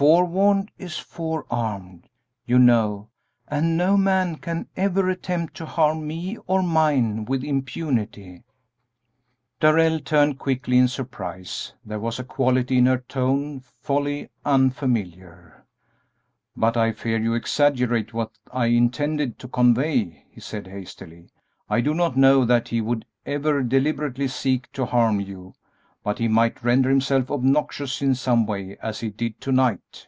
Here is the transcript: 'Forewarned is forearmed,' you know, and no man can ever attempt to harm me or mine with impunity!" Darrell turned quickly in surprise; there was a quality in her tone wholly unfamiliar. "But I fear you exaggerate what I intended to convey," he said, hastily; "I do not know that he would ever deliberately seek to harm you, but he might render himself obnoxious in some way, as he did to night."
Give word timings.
'Forewarned 0.00 0.70
is 0.78 0.96
forearmed,' 0.96 2.08
you 2.46 2.58
know, 2.58 3.10
and 3.48 3.76
no 3.76 3.98
man 3.98 4.36
can 4.36 4.66
ever 4.74 5.10
attempt 5.10 5.52
to 5.56 5.66
harm 5.66 6.06
me 6.06 6.38
or 6.46 6.62
mine 6.62 7.26
with 7.26 7.44
impunity!" 7.44 8.42
Darrell 9.60 10.00
turned 10.00 10.38
quickly 10.38 10.78
in 10.78 10.88
surprise; 10.88 11.74
there 11.84 12.00
was 12.00 12.18
a 12.18 12.24
quality 12.24 12.78
in 12.78 12.86
her 12.86 12.96
tone 13.10 13.62
wholly 13.84 14.30
unfamiliar. 14.42 15.66
"But 16.56 16.78
I 16.78 16.92
fear 16.92 17.18
you 17.20 17.34
exaggerate 17.34 18.14
what 18.14 18.30
I 18.50 18.68
intended 18.68 19.38
to 19.40 19.48
convey," 19.48 20.24
he 20.30 20.40
said, 20.40 20.66
hastily; 20.66 21.28
"I 21.68 21.82
do 21.82 21.92
not 21.92 22.16
know 22.16 22.46
that 22.46 22.68
he 22.68 22.80
would 22.80 23.04
ever 23.26 23.62
deliberately 23.62 24.28
seek 24.28 24.72
to 24.72 24.86
harm 24.86 25.20
you, 25.20 25.52
but 26.02 26.18
he 26.18 26.26
might 26.26 26.64
render 26.64 26.88
himself 26.88 27.30
obnoxious 27.30 28.00
in 28.00 28.14
some 28.14 28.46
way, 28.46 28.74
as 28.82 29.00
he 29.00 29.10
did 29.10 29.38
to 29.38 29.52
night." 29.52 30.06